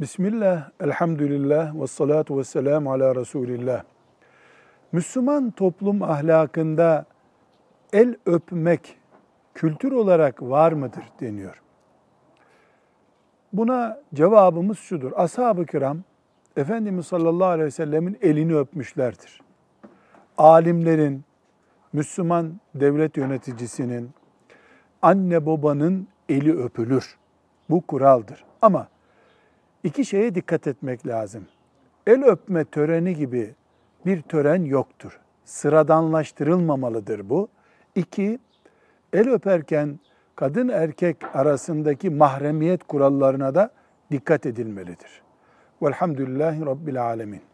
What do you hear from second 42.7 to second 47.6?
kurallarına da dikkat edilmelidir. Velhamdülillahi Rabbil Alemin.